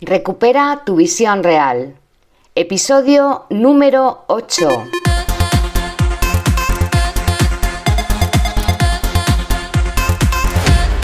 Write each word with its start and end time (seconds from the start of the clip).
Recupera 0.00 0.82
tu 0.86 0.94
visión 0.94 1.42
real. 1.42 1.96
Episodio 2.54 3.46
número 3.50 4.22
8. 4.28 4.84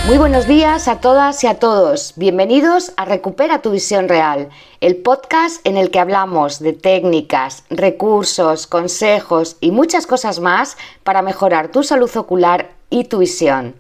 Muy 0.07 0.17
buenos 0.17 0.47
días 0.47 0.87
a 0.87 1.01
todas 1.01 1.43
y 1.43 1.49
a 1.49 1.59
todos. 1.59 2.13
Bienvenidos 2.15 2.93
a 2.97 3.05
Recupera 3.05 3.63
tu 3.63 3.73
visión 3.73 4.09
real, 4.09 4.51
el 4.81 4.95
podcast 4.95 5.67
en 5.67 5.77
el 5.77 5.91
que 5.91 5.99
hablamos 5.99 6.61
de 6.61 6.73
técnicas, 6.73 7.65
recursos, 7.71 8.69
consejos 8.69 9.57
y 9.61 9.73
muchas 9.73 10.07
cosas 10.07 10.39
más 10.39 10.77
para 11.03 11.23
mejorar 11.23 11.73
tu 11.73 11.83
salud 11.83 12.17
ocular 12.17 12.71
y 12.91 13.07
tu 13.07 13.19
visión. 13.19 13.75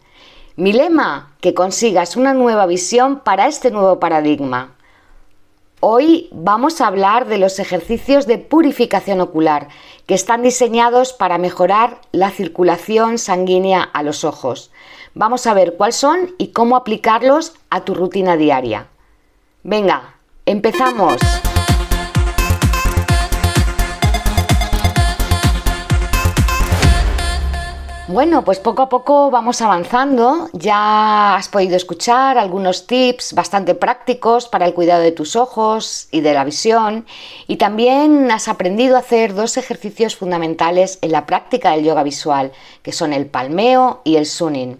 Mi 0.56 0.72
lema, 0.72 1.36
que 1.40 1.54
consigas 1.54 2.16
una 2.16 2.34
nueva 2.34 2.66
visión 2.66 3.20
para 3.20 3.46
este 3.46 3.70
nuevo 3.70 4.00
paradigma. 4.00 4.73
Hoy 5.86 6.30
vamos 6.32 6.80
a 6.80 6.86
hablar 6.86 7.26
de 7.26 7.36
los 7.36 7.58
ejercicios 7.58 8.26
de 8.26 8.38
purificación 8.38 9.20
ocular, 9.20 9.68
que 10.06 10.14
están 10.14 10.42
diseñados 10.42 11.12
para 11.12 11.36
mejorar 11.36 12.00
la 12.10 12.30
circulación 12.30 13.18
sanguínea 13.18 13.82
a 13.82 14.02
los 14.02 14.24
ojos. 14.24 14.70
Vamos 15.12 15.46
a 15.46 15.52
ver 15.52 15.76
cuáles 15.76 15.96
son 15.96 16.34
y 16.38 16.52
cómo 16.52 16.76
aplicarlos 16.76 17.52
a 17.68 17.82
tu 17.82 17.92
rutina 17.92 18.38
diaria. 18.38 18.86
Venga, 19.62 20.14
empezamos. 20.46 21.20
Bueno, 28.14 28.44
pues 28.44 28.60
poco 28.60 28.82
a 28.82 28.88
poco 28.88 29.32
vamos 29.32 29.60
avanzando. 29.60 30.48
Ya 30.52 31.34
has 31.34 31.48
podido 31.48 31.74
escuchar 31.74 32.38
algunos 32.38 32.86
tips 32.86 33.32
bastante 33.32 33.74
prácticos 33.74 34.46
para 34.46 34.66
el 34.66 34.72
cuidado 34.72 35.02
de 35.02 35.10
tus 35.10 35.34
ojos 35.34 36.06
y 36.12 36.20
de 36.20 36.32
la 36.32 36.44
visión. 36.44 37.06
Y 37.48 37.56
también 37.56 38.30
has 38.30 38.46
aprendido 38.46 38.94
a 38.94 39.00
hacer 39.00 39.34
dos 39.34 39.56
ejercicios 39.56 40.14
fundamentales 40.14 41.00
en 41.02 41.10
la 41.10 41.26
práctica 41.26 41.72
del 41.72 41.82
yoga 41.82 42.04
visual, 42.04 42.52
que 42.84 42.92
son 42.92 43.12
el 43.12 43.26
palmeo 43.26 44.00
y 44.04 44.14
el 44.14 44.26
sunning. 44.26 44.78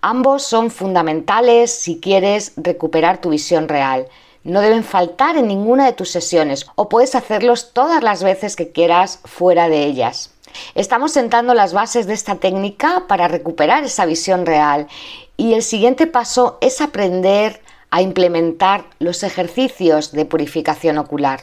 Ambos 0.00 0.42
son 0.42 0.72
fundamentales 0.72 1.70
si 1.70 2.00
quieres 2.00 2.54
recuperar 2.56 3.20
tu 3.20 3.30
visión 3.30 3.68
real. 3.68 4.08
No 4.42 4.60
deben 4.60 4.82
faltar 4.82 5.36
en 5.36 5.46
ninguna 5.46 5.86
de 5.86 5.92
tus 5.92 6.10
sesiones 6.10 6.66
o 6.74 6.88
puedes 6.88 7.14
hacerlos 7.14 7.72
todas 7.72 8.02
las 8.02 8.24
veces 8.24 8.56
que 8.56 8.72
quieras 8.72 9.20
fuera 9.24 9.68
de 9.68 9.84
ellas. 9.84 10.33
Estamos 10.74 11.12
sentando 11.12 11.54
las 11.54 11.72
bases 11.72 12.06
de 12.06 12.14
esta 12.14 12.36
técnica 12.36 13.04
para 13.08 13.28
recuperar 13.28 13.84
esa 13.84 14.06
visión 14.06 14.46
real 14.46 14.88
y 15.36 15.54
el 15.54 15.62
siguiente 15.62 16.06
paso 16.06 16.58
es 16.60 16.80
aprender 16.80 17.60
a 17.90 18.02
implementar 18.02 18.86
los 18.98 19.22
ejercicios 19.22 20.12
de 20.12 20.24
purificación 20.24 20.98
ocular. 20.98 21.42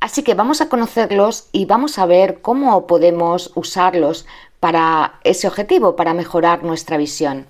Así 0.00 0.22
que 0.22 0.34
vamos 0.34 0.60
a 0.60 0.68
conocerlos 0.68 1.48
y 1.50 1.64
vamos 1.64 1.98
a 1.98 2.06
ver 2.06 2.40
cómo 2.40 2.86
podemos 2.86 3.52
usarlos 3.54 4.26
para 4.60 5.18
ese 5.24 5.48
objetivo, 5.48 5.96
para 5.96 6.14
mejorar 6.14 6.62
nuestra 6.62 6.96
visión. 6.96 7.46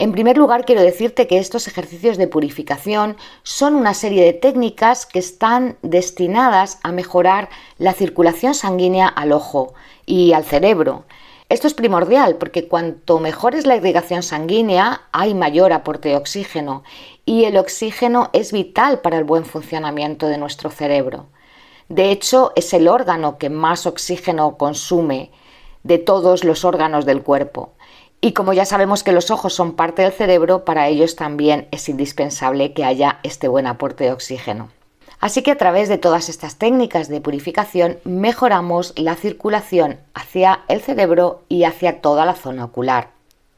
En 0.00 0.10
primer 0.10 0.36
lugar, 0.36 0.64
quiero 0.64 0.82
decirte 0.82 1.28
que 1.28 1.38
estos 1.38 1.68
ejercicios 1.68 2.16
de 2.16 2.26
purificación 2.26 3.16
son 3.44 3.76
una 3.76 3.94
serie 3.94 4.24
de 4.24 4.32
técnicas 4.32 5.06
que 5.06 5.20
están 5.20 5.76
destinadas 5.82 6.80
a 6.82 6.90
mejorar 6.90 7.48
la 7.78 7.92
circulación 7.92 8.54
sanguínea 8.54 9.06
al 9.06 9.30
ojo 9.30 9.72
y 10.06 10.32
al 10.32 10.44
cerebro. 10.44 11.04
Esto 11.48 11.66
es 11.66 11.74
primordial 11.74 12.36
porque 12.36 12.68
cuanto 12.68 13.20
mejor 13.20 13.54
es 13.54 13.66
la 13.66 13.76
irrigación 13.76 14.22
sanguínea, 14.22 15.02
hay 15.12 15.34
mayor 15.34 15.72
aporte 15.72 16.08
de 16.08 16.16
oxígeno 16.16 16.82
y 17.26 17.44
el 17.44 17.56
oxígeno 17.58 18.30
es 18.32 18.50
vital 18.50 19.00
para 19.00 19.18
el 19.18 19.24
buen 19.24 19.44
funcionamiento 19.44 20.26
de 20.26 20.38
nuestro 20.38 20.70
cerebro. 20.70 21.26
De 21.88 22.10
hecho, 22.10 22.52
es 22.56 22.72
el 22.72 22.88
órgano 22.88 23.36
que 23.36 23.50
más 23.50 23.86
oxígeno 23.86 24.56
consume 24.56 25.30
de 25.82 25.98
todos 25.98 26.44
los 26.44 26.64
órganos 26.64 27.04
del 27.04 27.22
cuerpo. 27.22 27.74
Y 28.22 28.32
como 28.32 28.54
ya 28.54 28.64
sabemos 28.64 29.04
que 29.04 29.12
los 29.12 29.30
ojos 29.30 29.52
son 29.52 29.76
parte 29.76 30.00
del 30.00 30.12
cerebro, 30.12 30.64
para 30.64 30.88
ellos 30.88 31.14
también 31.14 31.68
es 31.72 31.90
indispensable 31.90 32.72
que 32.72 32.84
haya 32.84 33.20
este 33.22 33.48
buen 33.48 33.66
aporte 33.66 34.04
de 34.04 34.12
oxígeno. 34.12 34.70
Así 35.24 35.40
que 35.40 35.52
a 35.52 35.56
través 35.56 35.88
de 35.88 35.96
todas 35.96 36.28
estas 36.28 36.56
técnicas 36.56 37.08
de 37.08 37.18
purificación 37.18 37.98
mejoramos 38.04 38.92
la 38.94 39.16
circulación 39.16 39.98
hacia 40.12 40.64
el 40.68 40.82
cerebro 40.82 41.40
y 41.48 41.64
hacia 41.64 42.02
toda 42.02 42.26
la 42.26 42.34
zona 42.34 42.66
ocular. 42.66 43.08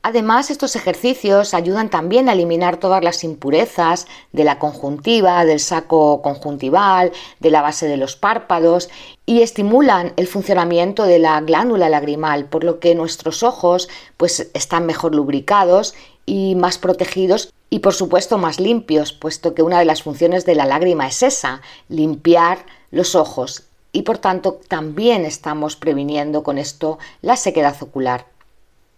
Además, 0.00 0.53
estos 0.53 0.76
ejercicios 0.76 1.55
ayudan 1.55 1.91
también 1.91 2.28
a 2.28 2.34
eliminar 2.34 2.76
todas 2.76 3.03
las 3.03 3.25
impurezas 3.25 4.06
de 4.31 4.44
la 4.44 4.60
conjuntiva, 4.60 5.44
del 5.44 5.59
saco 5.59 6.22
conjuntival, 6.22 7.10
de 7.41 7.50
la 7.50 7.62
base 7.62 7.88
de 7.88 7.97
los 7.97 8.15
párpados 8.15 8.88
y 9.26 9.43
estimulan 9.43 10.12
el 10.16 10.28
funcionamiento 10.28 11.03
de 11.03 11.19
la 11.19 11.41
glándula 11.41 11.88
lagrimal, 11.88 12.44
por 12.44 12.62
lo 12.62 12.78
que 12.78 12.94
nuestros 12.94 13.43
ojos 13.43 13.88
pues 14.16 14.53
están 14.55 14.87
mejor 14.87 15.16
lubricados 15.16 15.97
y 16.26 16.55
más 16.55 16.78
protegidos 16.78 17.53
y 17.71 17.81
por 17.81 17.94
supuesto 17.94 18.38
más 18.38 18.60
limpios, 18.60 19.12
puesto 19.12 19.54
que 19.54 19.62
una 19.62 19.78
de 19.78 19.84
las 19.84 20.03
funciones 20.03 20.44
de 20.44 20.54
la 20.54 20.66
lágrima 20.66 21.06
es 21.06 21.22
esa, 21.22 21.62
limpiar 21.88 22.66
los 22.91 23.15
ojos 23.15 23.65
y 23.93 24.03
por 24.03 24.19
tanto 24.19 24.60
también 24.69 25.25
estamos 25.25 25.76
previniendo 25.76 26.43
con 26.43 26.59
esto 26.59 26.99
la 27.22 27.37
sequedad 27.37 27.76
ocular. 27.81 28.26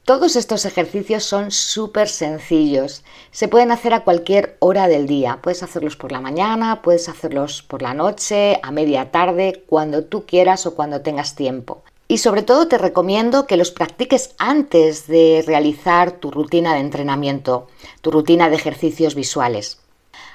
Todos 0.04 0.36
estos 0.36 0.64
ejercicios 0.64 1.22
son 1.22 1.50
súper 1.50 2.08
sencillos. 2.08 3.04
Se 3.30 3.46
pueden 3.46 3.70
hacer 3.70 3.92
a 3.92 4.04
cualquier 4.04 4.56
hora 4.58 4.88
del 4.88 5.06
día. 5.06 5.38
Puedes 5.42 5.62
hacerlos 5.62 5.96
por 5.96 6.12
la 6.12 6.22
mañana, 6.22 6.80
puedes 6.80 7.10
hacerlos 7.10 7.62
por 7.62 7.82
la 7.82 7.92
noche, 7.92 8.58
a 8.62 8.70
media 8.70 9.10
tarde, 9.10 9.64
cuando 9.66 10.04
tú 10.04 10.24
quieras 10.24 10.64
o 10.64 10.74
cuando 10.74 11.02
tengas 11.02 11.34
tiempo. 11.34 11.82
Y 12.10 12.18
sobre 12.18 12.42
todo 12.42 12.68
te 12.68 12.78
recomiendo 12.78 13.46
que 13.46 13.58
los 13.58 13.70
practiques 13.70 14.34
antes 14.38 15.06
de 15.06 15.44
realizar 15.46 16.12
tu 16.12 16.30
rutina 16.30 16.72
de 16.72 16.80
entrenamiento, 16.80 17.66
tu 18.00 18.10
rutina 18.10 18.48
de 18.48 18.56
ejercicios 18.56 19.14
visuales. 19.14 19.78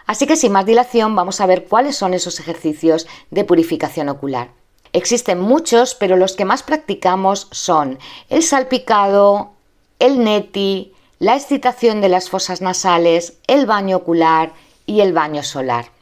Así 0.06 0.28
que 0.28 0.36
sin 0.36 0.52
más 0.52 0.68
dilación 0.68 1.16
vamos 1.16 1.42
a 1.42 1.48
ver 1.48 1.66
cuáles 1.66 1.96
son 1.96 2.14
esos 2.14 2.40
ejercicios 2.40 3.08
de 3.32 3.44
purificación 3.44 4.10
ocular. 4.10 4.52
Existen 4.92 5.42
muchos, 5.42 5.96
pero 5.96 6.16
los 6.16 6.36
que 6.36 6.46
más 6.46 6.62
practicamos 6.62 7.48
son 7.50 7.98
el 8.30 8.44
salpicado, 8.44 9.54
el 9.98 10.24
neti, 10.24 10.94
la 11.18 11.36
excitación 11.36 12.02
de 12.02 12.10
las 12.10 12.30
fosas 12.30 12.62
nasales, 12.62 13.40
el 13.48 13.66
baño 13.66 13.98
ocular 13.98 14.54
y 14.86 15.02
el 15.02 15.14
baño 15.14 15.42
solar. 15.42 15.93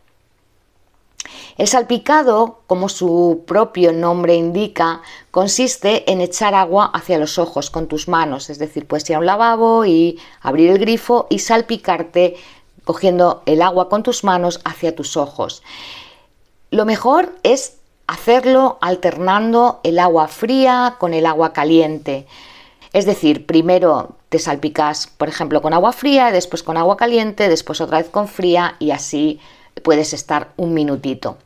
El 1.58 1.68
salpicado, 1.68 2.62
como 2.68 2.90
su 2.90 3.44
propio 3.46 3.94
nombre 3.94 4.36
indica, 4.36 5.02
consiste 5.30 6.12
en 6.12 6.22
echar 6.22 6.56
agua 6.56 6.90
hacia 6.94 7.20
los 7.20 7.38
ojos 7.38 7.70
con 7.70 7.88
tus 7.88 8.08
manos, 8.08 8.50
es 8.50 8.58
decir, 8.58 8.88
puedes 8.88 9.10
ir 9.10 9.16
a 9.16 9.20
un 9.20 9.26
lavabo 9.26 9.86
y 9.86 10.20
abrir 10.42 10.72
el 10.72 10.80
grifo 10.80 11.28
y 11.30 11.40
salpicarte 11.40 12.36
cogiendo 12.84 13.44
el 13.46 13.62
agua 13.62 13.90
con 13.90 14.04
tus 14.04 14.24
manos 14.24 14.60
hacia 14.66 14.96
tus 14.96 15.18
ojos. 15.18 15.62
Lo 16.72 16.86
mejor 16.86 17.36
es 17.44 17.78
hacerlo 18.08 18.78
alternando 18.82 19.80
el 19.84 20.00
agua 20.00 20.28
fría 20.28 20.96
con 21.00 21.14
el 21.14 21.26
agua 21.26 21.54
caliente. 21.54 22.28
Es 22.94 23.06
decir, 23.06 23.46
primero 23.46 24.16
te 24.30 24.40
salpicas, 24.40 25.08
por 25.08 25.30
ejemplo, 25.30 25.62
con 25.62 25.74
agua 25.74 25.94
fría, 25.94 26.32
después 26.32 26.64
con 26.64 26.78
agua 26.78 26.98
caliente, 26.98 27.48
después 27.50 27.80
otra 27.82 28.00
vez 28.00 28.10
con 28.10 28.28
fría 28.28 28.76
y 28.80 28.92
así 28.92 29.40
puedes 29.82 30.14
estar 30.14 30.54
un 30.58 30.74
minutito. 30.74 31.38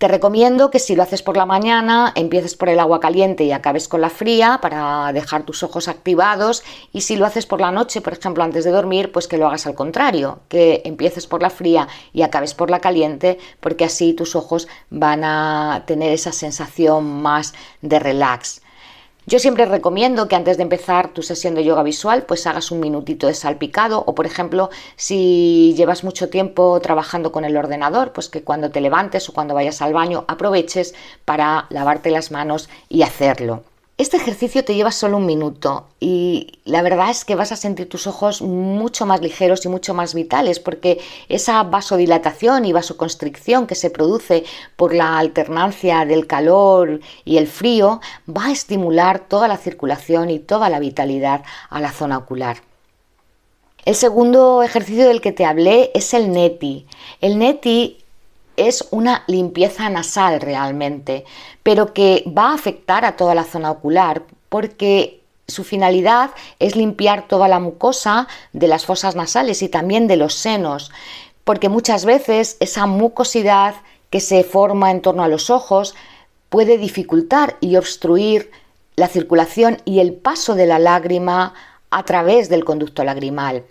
Te 0.00 0.08
recomiendo 0.08 0.70
que 0.70 0.78
si 0.78 0.96
lo 0.96 1.02
haces 1.02 1.22
por 1.22 1.36
la 1.36 1.44
mañana, 1.44 2.10
empieces 2.16 2.56
por 2.56 2.70
el 2.70 2.80
agua 2.80 3.00
caliente 3.00 3.44
y 3.44 3.52
acabes 3.52 3.86
con 3.86 4.00
la 4.00 4.08
fría 4.08 4.58
para 4.62 5.12
dejar 5.12 5.42
tus 5.42 5.62
ojos 5.62 5.88
activados 5.88 6.62
y 6.90 7.02
si 7.02 7.16
lo 7.16 7.26
haces 7.26 7.44
por 7.44 7.60
la 7.60 7.70
noche, 7.70 8.00
por 8.00 8.14
ejemplo, 8.14 8.42
antes 8.42 8.64
de 8.64 8.70
dormir, 8.70 9.12
pues 9.12 9.28
que 9.28 9.36
lo 9.36 9.46
hagas 9.46 9.66
al 9.66 9.74
contrario, 9.74 10.40
que 10.48 10.80
empieces 10.86 11.26
por 11.26 11.42
la 11.42 11.50
fría 11.50 11.86
y 12.14 12.22
acabes 12.22 12.54
por 12.54 12.70
la 12.70 12.80
caliente, 12.80 13.38
porque 13.60 13.84
así 13.84 14.14
tus 14.14 14.36
ojos 14.36 14.68
van 14.88 15.22
a 15.22 15.82
tener 15.86 16.14
esa 16.14 16.32
sensación 16.32 17.20
más 17.20 17.52
de 17.82 17.98
relax. 17.98 18.62
Yo 19.30 19.38
siempre 19.38 19.64
recomiendo 19.64 20.26
que 20.26 20.34
antes 20.34 20.56
de 20.56 20.64
empezar 20.64 21.14
tu 21.14 21.22
sesión 21.22 21.54
de 21.54 21.62
yoga 21.62 21.84
visual, 21.84 22.24
pues 22.26 22.48
hagas 22.48 22.72
un 22.72 22.80
minutito 22.80 23.28
de 23.28 23.34
salpicado 23.34 24.02
o, 24.04 24.12
por 24.12 24.26
ejemplo, 24.26 24.70
si 24.96 25.72
llevas 25.76 26.02
mucho 26.02 26.30
tiempo 26.30 26.80
trabajando 26.80 27.30
con 27.30 27.44
el 27.44 27.56
ordenador, 27.56 28.12
pues 28.12 28.28
que 28.28 28.42
cuando 28.42 28.72
te 28.72 28.80
levantes 28.80 29.28
o 29.28 29.32
cuando 29.32 29.54
vayas 29.54 29.82
al 29.82 29.92
baño 29.92 30.24
aproveches 30.26 30.96
para 31.24 31.66
lavarte 31.70 32.10
las 32.10 32.32
manos 32.32 32.68
y 32.88 33.02
hacerlo. 33.02 33.62
Este 34.00 34.16
ejercicio 34.16 34.64
te 34.64 34.74
lleva 34.74 34.92
solo 34.92 35.18
un 35.18 35.26
minuto 35.26 35.88
y 36.00 36.60
la 36.64 36.80
verdad 36.80 37.10
es 37.10 37.26
que 37.26 37.34
vas 37.34 37.52
a 37.52 37.56
sentir 37.56 37.86
tus 37.86 38.06
ojos 38.06 38.40
mucho 38.40 39.04
más 39.04 39.20
ligeros 39.20 39.62
y 39.66 39.68
mucho 39.68 39.92
más 39.92 40.14
vitales 40.14 40.58
porque 40.58 40.98
esa 41.28 41.62
vasodilatación 41.64 42.64
y 42.64 42.72
vasoconstricción 42.72 43.66
que 43.66 43.74
se 43.74 43.90
produce 43.90 44.44
por 44.76 44.94
la 44.94 45.18
alternancia 45.18 46.06
del 46.06 46.26
calor 46.26 47.00
y 47.26 47.36
el 47.36 47.46
frío 47.46 48.00
va 48.26 48.46
a 48.46 48.52
estimular 48.52 49.28
toda 49.28 49.48
la 49.48 49.58
circulación 49.58 50.30
y 50.30 50.38
toda 50.38 50.70
la 50.70 50.78
vitalidad 50.78 51.42
a 51.68 51.78
la 51.78 51.92
zona 51.92 52.16
ocular. 52.16 52.62
El 53.84 53.96
segundo 53.96 54.62
ejercicio 54.62 55.08
del 55.08 55.20
que 55.20 55.32
te 55.32 55.44
hablé 55.44 55.90
es 55.94 56.14
el 56.14 56.32
neti. 56.32 56.86
El 57.20 57.38
neti 57.38 57.99
es 58.68 58.86
una 58.90 59.24
limpieza 59.26 59.88
nasal 59.88 60.40
realmente, 60.40 61.24
pero 61.62 61.92
que 61.92 62.24
va 62.26 62.50
a 62.50 62.54
afectar 62.54 63.04
a 63.04 63.16
toda 63.16 63.34
la 63.34 63.44
zona 63.44 63.70
ocular 63.70 64.22
porque 64.48 65.20
su 65.48 65.64
finalidad 65.64 66.30
es 66.58 66.76
limpiar 66.76 67.26
toda 67.28 67.48
la 67.48 67.58
mucosa 67.58 68.28
de 68.52 68.68
las 68.68 68.86
fosas 68.86 69.16
nasales 69.16 69.62
y 69.62 69.68
también 69.68 70.06
de 70.06 70.16
los 70.16 70.34
senos, 70.34 70.90
porque 71.44 71.68
muchas 71.68 72.04
veces 72.04 72.56
esa 72.60 72.86
mucosidad 72.86 73.74
que 74.10 74.20
se 74.20 74.44
forma 74.44 74.90
en 74.90 75.02
torno 75.02 75.22
a 75.22 75.28
los 75.28 75.50
ojos 75.50 75.94
puede 76.48 76.78
dificultar 76.78 77.56
y 77.60 77.76
obstruir 77.76 78.50
la 78.96 79.08
circulación 79.08 79.78
y 79.84 80.00
el 80.00 80.12
paso 80.12 80.54
de 80.54 80.66
la 80.66 80.78
lágrima 80.78 81.54
a 81.90 82.04
través 82.04 82.48
del 82.48 82.64
conducto 82.64 83.04
lagrimal. 83.04 83.64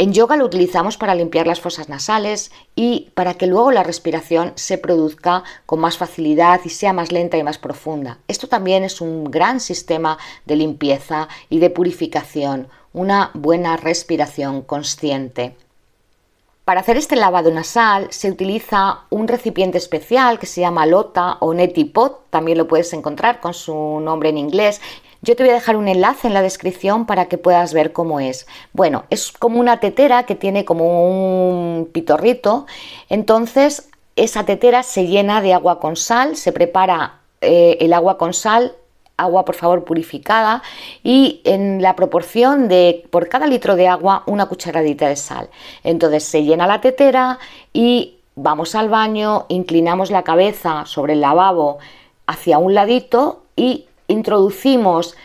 En 0.00 0.12
yoga 0.12 0.36
lo 0.36 0.44
utilizamos 0.44 0.96
para 0.96 1.16
limpiar 1.16 1.48
las 1.48 1.60
fosas 1.60 1.88
nasales 1.88 2.52
y 2.76 3.10
para 3.14 3.34
que 3.34 3.48
luego 3.48 3.72
la 3.72 3.82
respiración 3.82 4.52
se 4.54 4.78
produzca 4.78 5.42
con 5.66 5.80
más 5.80 5.98
facilidad 5.98 6.60
y 6.64 6.68
sea 6.68 6.92
más 6.92 7.10
lenta 7.10 7.36
y 7.36 7.42
más 7.42 7.58
profunda. 7.58 8.18
Esto 8.28 8.46
también 8.46 8.84
es 8.84 9.00
un 9.00 9.24
gran 9.24 9.58
sistema 9.58 10.16
de 10.46 10.54
limpieza 10.54 11.26
y 11.50 11.58
de 11.58 11.70
purificación, 11.70 12.68
una 12.92 13.32
buena 13.34 13.76
respiración 13.76 14.62
consciente. 14.62 15.56
Para 16.64 16.82
hacer 16.82 16.96
este 16.96 17.16
lavado 17.16 17.50
nasal 17.50 18.06
se 18.10 18.30
utiliza 18.30 19.00
un 19.10 19.26
recipiente 19.26 19.78
especial 19.78 20.38
que 20.38 20.46
se 20.46 20.60
llama 20.60 20.86
lota 20.86 21.38
o 21.40 21.54
neti 21.54 21.86
pot, 21.86 22.30
también 22.30 22.58
lo 22.58 22.68
puedes 22.68 22.92
encontrar 22.92 23.40
con 23.40 23.52
su 23.52 23.98
nombre 24.00 24.28
en 24.28 24.38
inglés, 24.38 24.80
yo 25.22 25.36
te 25.36 25.42
voy 25.42 25.50
a 25.50 25.54
dejar 25.54 25.76
un 25.76 25.88
enlace 25.88 26.28
en 26.28 26.34
la 26.34 26.42
descripción 26.42 27.06
para 27.06 27.26
que 27.26 27.38
puedas 27.38 27.74
ver 27.74 27.92
cómo 27.92 28.20
es. 28.20 28.46
Bueno, 28.72 29.04
es 29.10 29.32
como 29.32 29.58
una 29.58 29.80
tetera 29.80 30.24
que 30.24 30.34
tiene 30.34 30.64
como 30.64 31.08
un 31.08 31.88
pitorrito. 31.92 32.66
Entonces, 33.08 33.88
esa 34.16 34.44
tetera 34.44 34.82
se 34.82 35.06
llena 35.06 35.40
de 35.42 35.54
agua 35.54 35.80
con 35.80 35.96
sal, 35.96 36.36
se 36.36 36.52
prepara 36.52 37.20
eh, 37.40 37.78
el 37.80 37.92
agua 37.92 38.18
con 38.18 38.32
sal, 38.32 38.74
agua 39.16 39.44
por 39.44 39.56
favor 39.56 39.84
purificada 39.84 40.62
y 41.02 41.40
en 41.44 41.82
la 41.82 41.96
proporción 41.96 42.68
de 42.68 43.04
por 43.10 43.28
cada 43.28 43.46
litro 43.46 43.76
de 43.76 43.88
agua 43.88 44.22
una 44.26 44.46
cucharadita 44.46 45.08
de 45.08 45.16
sal. 45.16 45.50
Entonces 45.82 46.24
se 46.24 46.44
llena 46.44 46.66
la 46.66 46.80
tetera 46.80 47.38
y 47.72 48.18
vamos 48.36 48.74
al 48.76 48.88
baño, 48.88 49.46
inclinamos 49.48 50.10
la 50.10 50.22
cabeza 50.22 50.86
sobre 50.86 51.14
el 51.14 51.20
lavabo 51.20 51.78
hacia 52.26 52.58
un 52.58 52.74
ladito 52.74 53.42
y 53.56 53.87
introducimos 54.08 55.16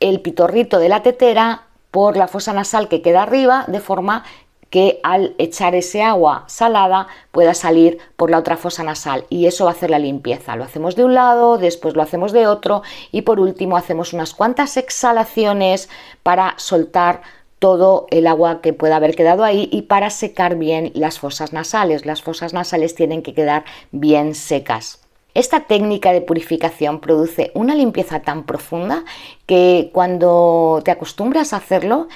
el 0.00 0.20
pitorrito 0.20 0.78
de 0.78 0.88
la 0.88 1.02
tetera 1.02 1.62
por 1.90 2.16
la 2.16 2.26
fosa 2.26 2.52
nasal 2.52 2.88
que 2.88 3.02
queda 3.02 3.22
arriba, 3.22 3.64
de 3.68 3.80
forma 3.80 4.24
que 4.72 5.00
al 5.02 5.34
echar 5.36 5.74
ese 5.74 6.02
agua 6.02 6.44
salada 6.46 7.06
pueda 7.30 7.52
salir 7.52 7.98
por 8.16 8.30
la 8.30 8.38
otra 8.38 8.56
fosa 8.56 8.82
nasal 8.82 9.26
y 9.28 9.44
eso 9.44 9.66
va 9.66 9.72
a 9.72 9.74
hacer 9.74 9.90
la 9.90 9.98
limpieza. 9.98 10.56
Lo 10.56 10.64
hacemos 10.64 10.96
de 10.96 11.04
un 11.04 11.12
lado, 11.12 11.58
después 11.58 11.94
lo 11.94 12.00
hacemos 12.00 12.32
de 12.32 12.46
otro 12.46 12.82
y 13.12 13.22
por 13.22 13.38
último 13.38 13.76
hacemos 13.76 14.14
unas 14.14 14.32
cuantas 14.32 14.78
exhalaciones 14.78 15.90
para 16.22 16.54
soltar 16.56 17.20
todo 17.58 18.06
el 18.10 18.26
agua 18.26 18.62
que 18.62 18.72
pueda 18.72 18.96
haber 18.96 19.14
quedado 19.14 19.44
ahí 19.44 19.68
y 19.70 19.82
para 19.82 20.08
secar 20.08 20.56
bien 20.56 20.90
las 20.94 21.18
fosas 21.18 21.52
nasales. 21.52 22.06
Las 22.06 22.22
fosas 22.22 22.54
nasales 22.54 22.94
tienen 22.94 23.22
que 23.22 23.34
quedar 23.34 23.64
bien 23.92 24.34
secas. 24.34 25.01
Esta 25.34 25.60
técnica 25.60 26.12
de 26.12 26.20
purificación 26.20 27.00
produce 27.00 27.52
una 27.54 27.74
limpieza 27.74 28.20
tan 28.20 28.44
profunda 28.44 29.04
que 29.46 29.90
cuando 29.92 30.82
te 30.84 30.90
acostumbras 30.90 31.52
a 31.52 31.56
hacerlo 31.56 32.08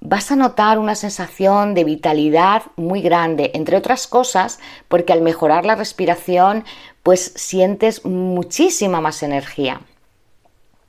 vas 0.00 0.32
a 0.32 0.36
notar 0.36 0.78
una 0.78 0.94
sensación 0.94 1.74
de 1.74 1.84
vitalidad 1.84 2.62
muy 2.76 3.02
grande, 3.02 3.52
entre 3.54 3.76
otras 3.76 4.06
cosas 4.06 4.58
porque 4.88 5.12
al 5.12 5.20
mejorar 5.20 5.64
la 5.66 5.76
respiración 5.76 6.64
pues 7.02 7.32
sientes 7.36 8.04
muchísima 8.04 9.00
más 9.00 9.22
energía. 9.22 9.82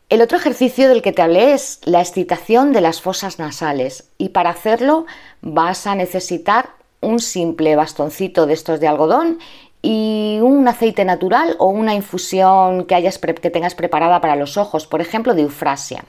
El 0.09 0.21
otro 0.21 0.37
ejercicio 0.37 0.89
del 0.89 1.01
que 1.01 1.11
te 1.11 1.21
hablé 1.21 1.53
es 1.53 1.81
la 1.85 1.99
excitación 1.99 2.71
de 2.71 2.81
las 2.81 3.01
fosas 3.01 3.39
nasales 3.39 4.09
y 4.17 4.29
para 4.29 4.51
hacerlo 4.51 5.05
vas 5.41 5.85
a 5.85 5.95
necesitar 5.95 6.69
un 7.01 7.19
simple 7.19 7.75
bastoncito 7.75 8.45
de 8.45 8.53
estos 8.53 8.79
de 8.79 8.87
algodón 8.87 9.39
y 9.85 10.39
un 10.41 10.65
aceite 10.67 11.03
natural 11.03 11.57
o 11.59 11.67
una 11.67 11.93
infusión 11.93 12.85
que, 12.85 13.51
tengas 13.51 13.75
preparada 13.75 14.21
para 14.21 14.37
los 14.37 14.57
ojos, 14.57 14.87
por 14.87 15.01
ejemplo, 15.01 15.35
de 15.35 15.43
eufrasia. 15.43 16.05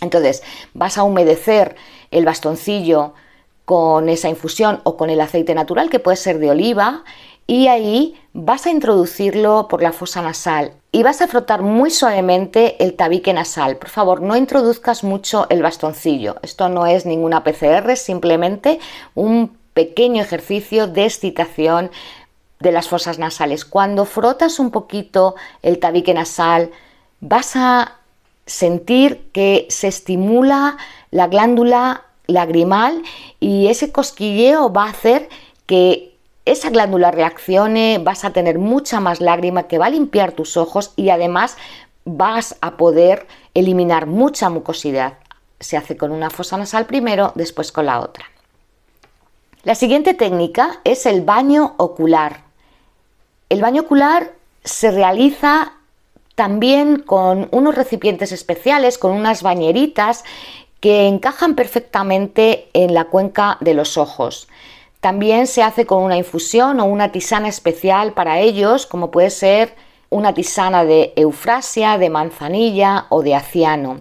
Entonces, 0.00 0.42
vas 0.72 0.96
a 0.96 1.04
humedecer 1.04 1.76
el 2.10 2.24
bastoncillo 2.24 3.12
con 3.66 4.08
esa 4.08 4.30
infusión 4.30 4.80
o 4.84 4.96
con 4.96 5.10
el 5.10 5.20
aceite 5.20 5.54
natural, 5.54 5.90
que 5.90 5.98
puede 5.98 6.16
ser 6.16 6.38
de 6.38 6.50
oliva, 6.50 7.04
y 7.46 7.68
ahí 7.68 8.18
vas 8.32 8.66
a 8.66 8.70
introducirlo 8.70 9.68
por 9.68 9.82
la 9.82 9.92
fosa 9.92 10.22
nasal 10.22 10.72
y 10.90 11.02
vas 11.02 11.20
a 11.20 11.28
frotar 11.28 11.62
muy 11.62 11.90
suavemente 11.90 12.82
el 12.82 12.94
tabique 12.94 13.32
nasal. 13.32 13.76
Por 13.76 13.90
favor, 13.90 14.22
no 14.22 14.36
introduzcas 14.36 15.04
mucho 15.04 15.46
el 15.50 15.62
bastoncillo. 15.62 16.36
Esto 16.42 16.68
no 16.68 16.86
es 16.86 17.04
ninguna 17.04 17.44
PCR, 17.44 17.96
simplemente 17.96 18.78
un 19.14 19.58
pequeño 19.78 20.22
ejercicio 20.22 20.88
de 20.88 21.04
excitación 21.04 21.90
de 22.60 22.72
las 22.72 22.88
fosas 22.88 23.18
nasales. 23.18 23.64
Cuando 23.64 24.04
frotas 24.04 24.58
un 24.58 24.70
poquito 24.70 25.36
el 25.62 25.78
tabique 25.78 26.14
nasal, 26.14 26.70
vas 27.20 27.56
a 27.56 27.96
sentir 28.46 29.30
que 29.32 29.66
se 29.70 29.88
estimula 29.88 30.76
la 31.10 31.28
glándula 31.28 32.04
lagrimal 32.26 33.02
y 33.40 33.68
ese 33.68 33.92
cosquilleo 33.92 34.72
va 34.72 34.84
a 34.84 34.90
hacer 34.90 35.28
que 35.66 36.16
esa 36.44 36.70
glándula 36.70 37.10
reaccione, 37.10 38.00
vas 38.02 38.24
a 38.24 38.30
tener 38.30 38.58
mucha 38.58 39.00
más 39.00 39.20
lágrima 39.20 39.64
que 39.64 39.78
va 39.78 39.86
a 39.86 39.90
limpiar 39.90 40.32
tus 40.32 40.56
ojos 40.56 40.92
y 40.96 41.10
además 41.10 41.56
vas 42.06 42.56
a 42.62 42.76
poder 42.78 43.26
eliminar 43.52 44.06
mucha 44.06 44.48
mucosidad. 44.48 45.18
Se 45.60 45.76
hace 45.76 45.96
con 45.96 46.10
una 46.10 46.30
fosa 46.30 46.56
nasal 46.56 46.86
primero, 46.86 47.32
después 47.34 47.70
con 47.70 47.86
la 47.86 48.00
otra. 48.00 48.24
La 49.64 49.74
siguiente 49.74 50.14
técnica 50.14 50.80
es 50.84 51.04
el 51.04 51.22
baño 51.22 51.74
ocular. 51.76 52.47
El 53.48 53.62
baño 53.62 53.82
ocular 53.82 54.32
se 54.64 54.90
realiza 54.90 55.72
también 56.34 57.00
con 57.00 57.48
unos 57.50 57.74
recipientes 57.74 58.30
especiales, 58.32 58.98
con 58.98 59.12
unas 59.12 59.42
bañeritas 59.42 60.24
que 60.80 61.08
encajan 61.08 61.54
perfectamente 61.54 62.68
en 62.72 62.94
la 62.94 63.06
cuenca 63.06 63.56
de 63.60 63.74
los 63.74 63.96
ojos. 63.96 64.48
También 65.00 65.46
se 65.46 65.62
hace 65.62 65.86
con 65.86 66.02
una 66.02 66.16
infusión 66.16 66.80
o 66.80 66.84
una 66.84 67.10
tisana 67.10 67.48
especial 67.48 68.12
para 68.12 68.40
ellos, 68.40 68.86
como 68.86 69.10
puede 69.10 69.30
ser 69.30 69.74
una 70.10 70.34
tisana 70.34 70.84
de 70.84 71.12
eufrasia, 71.16 71.98
de 71.98 72.10
manzanilla 72.10 73.06
o 73.08 73.22
de 73.22 73.34
aciano. 73.34 74.00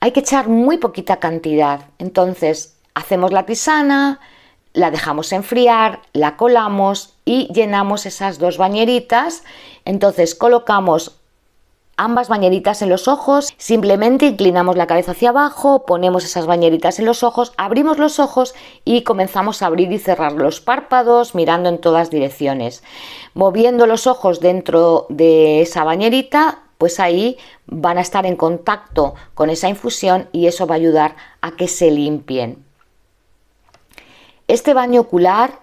Hay 0.00 0.12
que 0.12 0.20
echar 0.20 0.48
muy 0.48 0.78
poquita 0.78 1.18
cantidad. 1.18 1.82
Entonces, 1.98 2.76
hacemos 2.94 3.32
la 3.32 3.46
tisana, 3.46 4.20
la 4.72 4.90
dejamos 4.90 5.32
enfriar, 5.32 6.00
la 6.12 6.36
colamos 6.36 7.14
y 7.24 7.52
llenamos 7.52 8.06
esas 8.06 8.38
dos 8.38 8.58
bañeritas. 8.58 9.42
Entonces 9.84 10.34
colocamos 10.34 11.20
ambas 11.96 12.30
bañeritas 12.30 12.80
en 12.80 12.88
los 12.88 13.08
ojos, 13.08 13.52
simplemente 13.58 14.24
inclinamos 14.24 14.74
la 14.76 14.86
cabeza 14.86 15.10
hacia 15.10 15.28
abajo, 15.28 15.84
ponemos 15.84 16.24
esas 16.24 16.46
bañeritas 16.46 16.98
en 16.98 17.04
los 17.04 17.22
ojos, 17.22 17.52
abrimos 17.58 17.98
los 17.98 18.18
ojos 18.18 18.54
y 18.86 19.02
comenzamos 19.02 19.60
a 19.60 19.66
abrir 19.66 19.92
y 19.92 19.98
cerrar 19.98 20.32
los 20.32 20.62
párpados 20.62 21.34
mirando 21.34 21.68
en 21.68 21.76
todas 21.76 22.08
direcciones. 22.08 22.82
Moviendo 23.34 23.86
los 23.86 24.06
ojos 24.06 24.40
dentro 24.40 25.04
de 25.10 25.60
esa 25.60 25.84
bañerita, 25.84 26.60
pues 26.78 27.00
ahí 27.00 27.36
van 27.66 27.98
a 27.98 28.00
estar 28.00 28.24
en 28.24 28.36
contacto 28.36 29.14
con 29.34 29.50
esa 29.50 29.68
infusión 29.68 30.30
y 30.32 30.46
eso 30.46 30.66
va 30.66 30.76
a 30.76 30.78
ayudar 30.78 31.16
a 31.42 31.50
que 31.50 31.68
se 31.68 31.90
limpien. 31.90 32.64
Este 34.50 34.74
baño 34.74 35.02
ocular 35.02 35.60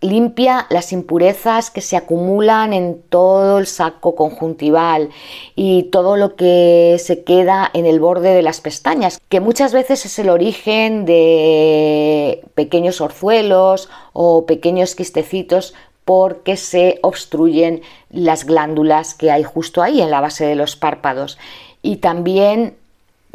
limpia 0.00 0.66
las 0.70 0.94
impurezas 0.94 1.70
que 1.70 1.82
se 1.82 1.94
acumulan 1.94 2.72
en 2.72 3.02
todo 3.10 3.58
el 3.58 3.66
saco 3.66 4.14
conjuntival 4.14 5.10
y 5.54 5.82
todo 5.92 6.16
lo 6.16 6.34
que 6.34 6.96
se 6.98 7.22
queda 7.22 7.70
en 7.74 7.84
el 7.84 8.00
borde 8.00 8.34
de 8.34 8.40
las 8.40 8.62
pestañas, 8.62 9.20
que 9.28 9.40
muchas 9.40 9.74
veces 9.74 10.06
es 10.06 10.18
el 10.18 10.30
origen 10.30 11.04
de 11.04 12.42
pequeños 12.54 13.02
orzuelos 13.02 13.90
o 14.14 14.46
pequeños 14.46 14.94
quistecitos 14.94 15.74
porque 16.06 16.56
se 16.56 17.00
obstruyen 17.02 17.82
las 18.08 18.46
glándulas 18.46 19.12
que 19.12 19.30
hay 19.30 19.42
justo 19.42 19.82
ahí 19.82 20.00
en 20.00 20.10
la 20.10 20.22
base 20.22 20.46
de 20.46 20.54
los 20.54 20.76
párpados. 20.76 21.36
Y 21.82 21.96
también 21.96 22.74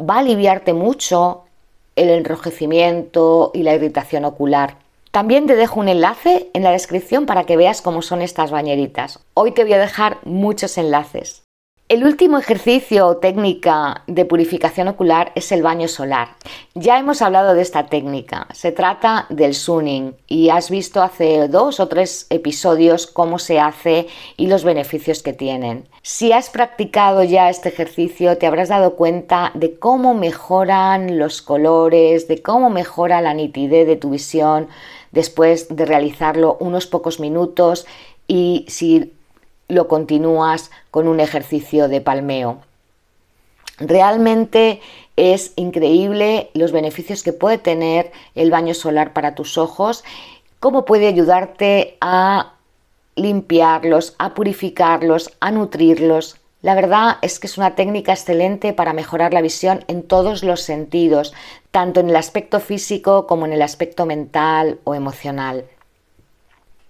va 0.00 0.16
a 0.16 0.18
aliviarte 0.18 0.72
mucho 0.72 1.44
el 1.94 2.10
enrojecimiento 2.10 3.50
y 3.54 3.62
la 3.62 3.74
irritación 3.74 4.24
ocular. 4.24 4.79
También 5.10 5.48
te 5.48 5.56
dejo 5.56 5.80
un 5.80 5.88
enlace 5.88 6.50
en 6.54 6.62
la 6.62 6.70
descripción 6.70 7.26
para 7.26 7.44
que 7.44 7.56
veas 7.56 7.82
cómo 7.82 8.00
son 8.00 8.22
estas 8.22 8.52
bañeritas. 8.52 9.18
Hoy 9.34 9.50
te 9.50 9.64
voy 9.64 9.72
a 9.72 9.78
dejar 9.78 10.18
muchos 10.24 10.78
enlaces. 10.78 11.42
El 11.88 12.04
último 12.04 12.38
ejercicio 12.38 13.08
o 13.08 13.16
técnica 13.16 14.04
de 14.06 14.24
purificación 14.24 14.86
ocular 14.86 15.32
es 15.34 15.50
el 15.50 15.60
baño 15.60 15.88
solar. 15.88 16.36
Ya 16.74 17.00
hemos 17.00 17.20
hablado 17.20 17.54
de 17.54 17.62
esta 17.62 17.86
técnica. 17.86 18.46
Se 18.52 18.70
trata 18.70 19.26
del 19.28 19.54
sunning 19.54 20.14
y 20.28 20.50
has 20.50 20.70
visto 20.70 21.02
hace 21.02 21.48
dos 21.48 21.80
o 21.80 21.88
tres 21.88 22.28
episodios 22.30 23.08
cómo 23.08 23.40
se 23.40 23.58
hace 23.58 24.06
y 24.36 24.46
los 24.46 24.62
beneficios 24.62 25.24
que 25.24 25.32
tienen. 25.32 25.88
Si 26.02 26.30
has 26.30 26.48
practicado 26.48 27.24
ya 27.24 27.50
este 27.50 27.70
ejercicio 27.70 28.38
te 28.38 28.46
habrás 28.46 28.68
dado 28.68 28.94
cuenta 28.94 29.50
de 29.54 29.76
cómo 29.76 30.14
mejoran 30.14 31.18
los 31.18 31.42
colores, 31.42 32.28
de 32.28 32.40
cómo 32.40 32.70
mejora 32.70 33.20
la 33.20 33.34
nitidez 33.34 33.88
de 33.88 33.96
tu 33.96 34.10
visión 34.10 34.68
después 35.12 35.74
de 35.74 35.84
realizarlo 35.84 36.56
unos 36.60 36.86
pocos 36.86 37.20
minutos 37.20 37.86
y 38.28 38.64
si 38.68 39.12
lo 39.68 39.88
continúas 39.88 40.70
con 40.90 41.08
un 41.08 41.20
ejercicio 41.20 41.88
de 41.88 42.00
palmeo. 42.00 42.58
Realmente 43.78 44.80
es 45.16 45.52
increíble 45.56 46.50
los 46.54 46.72
beneficios 46.72 47.22
que 47.22 47.32
puede 47.32 47.58
tener 47.58 48.12
el 48.34 48.50
baño 48.50 48.74
solar 48.74 49.12
para 49.12 49.34
tus 49.34 49.56
ojos, 49.58 50.04
cómo 50.58 50.84
puede 50.84 51.06
ayudarte 51.06 51.96
a 52.00 52.54
limpiarlos, 53.16 54.14
a 54.18 54.34
purificarlos, 54.34 55.30
a 55.40 55.50
nutrirlos. 55.50 56.39
La 56.62 56.74
verdad 56.74 57.16
es 57.22 57.38
que 57.38 57.46
es 57.46 57.56
una 57.56 57.74
técnica 57.74 58.12
excelente 58.12 58.74
para 58.74 58.92
mejorar 58.92 59.32
la 59.32 59.40
visión 59.40 59.82
en 59.88 60.02
todos 60.02 60.42
los 60.42 60.60
sentidos, 60.60 61.32
tanto 61.70 62.00
en 62.00 62.10
el 62.10 62.16
aspecto 62.16 62.60
físico 62.60 63.26
como 63.26 63.46
en 63.46 63.54
el 63.54 63.62
aspecto 63.62 64.04
mental 64.04 64.78
o 64.84 64.94
emocional. 64.94 65.64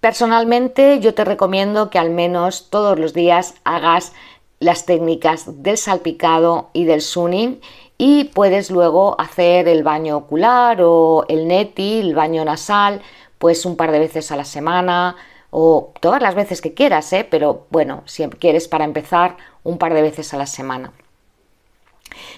Personalmente 0.01 0.99
yo 1.01 1.15
te 1.15 1.25
recomiendo 1.25 1.91
que 1.91 1.99
al 1.99 2.11
menos 2.11 2.69
todos 2.71 2.99
los 2.99 3.13
días 3.13 3.55
hagas 3.65 4.13
las 4.59 4.87
técnicas 4.87 5.63
del 5.63 5.77
salpicado 5.77 6.71
y 6.73 6.85
del 6.85 7.01
sunning 7.01 7.61
y 7.97 8.25
puedes 8.25 8.71
luego 8.71 9.15
hacer 9.21 9.69
el 9.69 9.83
baño 9.83 10.17
ocular 10.17 10.79
o 10.83 11.27
el 11.29 11.47
neti, 11.47 12.01
el 12.01 12.15
baño 12.15 12.45
nasal, 12.45 13.03
pues 13.39 13.65
un 13.65 13.77
par 13.77 13.93
de 13.93 14.01
veces 14.01 14.33
a 14.33 14.37
la 14.37 14.45
semana 14.45 15.17
o 15.51 15.93
todas 16.01 16.23
las 16.23 16.35
veces 16.35 16.61
que 16.61 16.75
quieras, 16.75 17.13
¿eh? 17.13 17.27
pero 17.29 17.67
bueno, 17.71 18.03
si 18.07 18.27
quieres 18.29 18.69
para 18.69 18.85
empezar 18.85 19.37
un 19.65 19.79
par 19.79 19.95
de 19.95 20.03
veces 20.03 20.33
a 20.33 20.37
la 20.37 20.47
semana. 20.47 20.93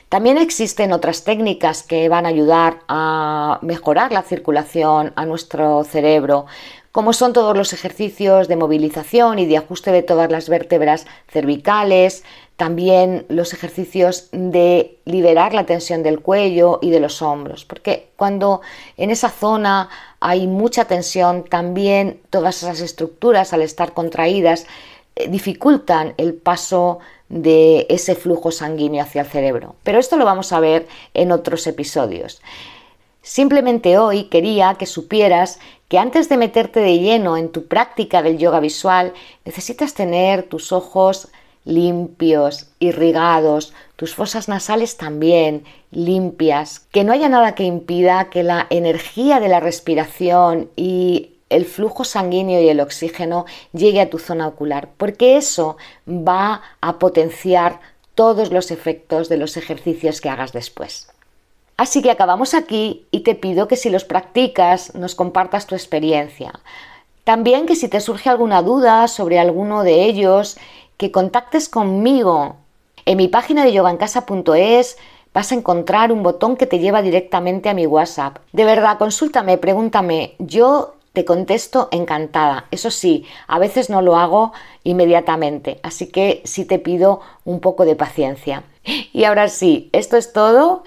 También 0.09 0.37
existen 0.37 0.93
otras 0.93 1.25
técnicas 1.25 1.83
que 1.83 2.09
van 2.09 2.27
a 2.27 2.29
ayudar 2.29 2.81
a 2.89 3.59
mejorar 3.63 4.13
la 4.13 4.23
circulación 4.23 5.13
a 5.17 5.25
nuestro 5.25 5.85
cerebro 5.85 6.47
como 6.93 7.15
son 7.15 7.33
todos 7.33 7.57
los 7.57 7.73
ejercicios 7.73 8.49
de 8.49 8.57
movilización 8.57 9.39
y 9.39 9.47
de 9.47 9.57
ajuste 9.57 9.91
de 9.91 10.03
todas 10.03 10.31
las 10.31 10.51
vértebras 10.51 11.07
cervicales, 11.27 12.23
también 12.57 13.25
los 13.29 13.55
ejercicios 13.55 14.29
de 14.31 14.99
liberar 15.07 15.55
la 15.55 15.65
tensión 15.65 16.03
del 16.03 16.21
cuello 16.21 16.79
y 16.83 16.91
de 16.91 17.01
los 17.01 17.23
hombros, 17.23 17.65
porque 17.65 18.11
cuando 18.17 18.61
en 18.99 19.11
esa 19.11 19.31
zona 19.31 19.89
hay 20.21 20.47
mucha 20.47 20.85
tensión, 20.85 21.45
también 21.45 22.21
todas 22.29 22.63
esas 22.63 22.81
estructuras 22.81 23.55
al 23.55 23.63
estar 23.63 23.95
contraídas 23.95 24.67
eh, 25.17 25.29
dificultan 25.29 26.15
el 26.19 26.35
paso 26.35 26.99
de 27.31 27.87
ese 27.89 28.15
flujo 28.15 28.51
sanguíneo 28.51 29.03
hacia 29.03 29.23
el 29.23 29.27
cerebro. 29.27 29.77
Pero 29.83 29.99
esto 29.99 30.19
lo 30.19 30.27
vamos 30.27 30.53
a 30.53 30.61
ver 30.61 30.87
en 31.15 31.33
otros 31.33 31.67
episodios. 31.67 32.43
Simplemente 33.23 33.99
hoy 33.99 34.25
quería 34.25 34.75
que 34.75 34.87
supieras 34.87 35.61
que 35.89 35.99
antes 35.99 36.29
de 36.29 36.37
meterte 36.37 36.81
de 36.81 36.99
lleno 36.99 37.37
en 37.37 37.51
tu 37.51 37.67
práctica 37.67 38.21
del 38.21 38.37
yoga 38.37 38.59
visual, 38.59 39.13
necesitas 39.45 39.95
tener 39.95 40.43
tus 40.43 40.73
ojos 40.73 41.29
limpios, 41.65 42.67
irrigados, 42.81 43.73
tus 43.95 44.17
fosas 44.17 44.49
nasales 44.49 44.97
también 44.97 45.65
limpias, 45.93 46.81
que 46.91 47.05
no 47.05 47.13
haya 47.13 47.29
nada 47.29 47.55
que 47.55 47.63
impida 47.63 48.31
que 48.31 48.43
la 48.43 48.67
energía 48.71 49.39
de 49.39 49.49
la 49.49 49.61
respiración 49.61 50.71
y 50.75 51.35
el 51.49 51.67
flujo 51.67 52.05
sanguíneo 52.05 52.61
y 52.61 52.69
el 52.69 52.81
oxígeno 52.81 53.45
llegue 53.73 54.01
a 54.01 54.11
tu 54.11 54.19
zona 54.19 54.49
ocular, 54.49 54.89
porque 54.97 55.37
eso 55.37 55.77
va 56.09 56.63
a 56.81 56.99
potenciar 56.99 57.81
todos 58.15 58.51
los 58.51 58.71
efectos 58.71 59.29
de 59.29 59.37
los 59.37 59.57
ejercicios 59.57 60.21
que 60.21 60.31
hagas 60.31 60.53
después. 60.53 61.09
Así 61.83 62.01
que 62.01 62.13
acabamos 62.13 62.55
aquí 62.55 63.09
y 63.11 63.25
te 63.25 63.35
pido 63.35 63.67
que 63.67 63.75
si 63.75 63.91
los 63.91 64.05
practicas 64.05 64.95
nos 64.95 65.17
compartas 65.17 65.67
tu 65.67 65.75
experiencia. 65.75 66.53
También 67.25 67.67
que 67.67 67.75
si 67.75 67.89
te 67.89 67.99
surge 67.99 68.31
alguna 68.31 68.63
duda 68.63 69.09
sobre 69.09 69.41
alguno 69.41 69.83
de 69.83 70.05
ellos, 70.05 70.59
que 70.97 71.11
contactes 71.11 71.69
conmigo. 71.69 72.55
En 73.05 73.17
mi 73.17 73.27
página 73.27 73.65
de 73.65 73.73
yogancasa.es 73.73 74.97
vas 75.35 75.51
a 75.51 75.55
encontrar 75.57 76.13
un 76.13 76.23
botón 76.23 76.57
que 76.57 76.69
te 76.69 76.79
lleva 76.79 77.03
directamente 77.03 77.69
a 77.69 77.75
mi 77.75 77.85
WhatsApp. 77.85 78.39
De 78.53 78.65
verdad, 78.65 78.97
consúltame, 78.97 79.59
pregúntame. 79.59 80.37
Yo 80.39 80.95
te 81.13 81.25
contesto 81.25 81.89
encantada. 81.91 82.67
Eso 82.71 82.93
sí, 82.93 83.27
a 83.49 83.59
veces 83.59 83.91
no 83.91 84.03
lo 84.03 84.17
hago 84.17 84.53
inmediatamente, 84.85 85.81
así 85.83 86.07
que 86.13 86.43
sí 86.45 86.65
te 86.65 86.79
pido 86.79 87.23
un 87.45 87.59
poco 87.59 87.85
de 87.85 87.97
paciencia. 87.97 88.63
Y 89.13 89.25
ahora 89.25 89.49
sí, 89.49 89.91
esto 89.93 90.17
es 90.17 90.33
todo. 90.33 90.85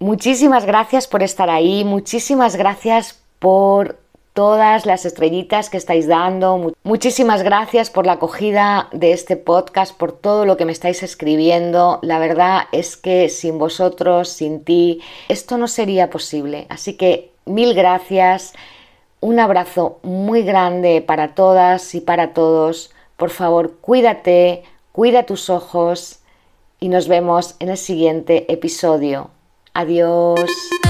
Muchísimas 0.00 0.64
gracias 0.64 1.08
por 1.08 1.24
estar 1.24 1.50
ahí, 1.50 1.84
muchísimas 1.84 2.54
gracias 2.54 3.20
por 3.40 3.98
todas 4.32 4.86
las 4.86 5.04
estrellitas 5.04 5.70
que 5.70 5.76
estáis 5.76 6.06
dando. 6.06 6.72
Muchísimas 6.84 7.42
gracias 7.42 7.90
por 7.90 8.06
la 8.06 8.12
acogida 8.12 8.88
de 8.92 9.10
este 9.10 9.36
podcast, 9.36 9.96
por 9.96 10.12
todo 10.12 10.44
lo 10.44 10.56
que 10.56 10.64
me 10.64 10.70
estáis 10.70 11.02
escribiendo. 11.02 11.98
La 12.02 12.20
verdad 12.20 12.68
es 12.70 12.96
que 12.96 13.28
sin 13.28 13.58
vosotros, 13.58 14.28
sin 14.28 14.62
ti, 14.62 15.00
esto 15.28 15.58
no 15.58 15.66
sería 15.66 16.10
posible. 16.10 16.66
Así 16.68 16.96
que 16.96 17.32
mil 17.46 17.74
gracias. 17.74 18.54
Un 19.20 19.40
abrazo 19.40 19.98
muy 20.04 20.42
grande 20.42 21.02
para 21.02 21.34
todas 21.34 21.96
y 21.96 22.00
para 22.00 22.32
todos. 22.32 22.92
Por 23.16 23.30
favor, 23.30 23.78
cuídate, 23.80 24.62
cuida 24.92 25.24
tus 25.24 25.50
ojos 25.50 26.20
y 26.78 26.88
nos 26.88 27.08
vemos 27.08 27.56
en 27.58 27.70
el 27.70 27.76
siguiente 27.76 28.46
episodio. 28.52 29.30
Adiós. 29.78 30.87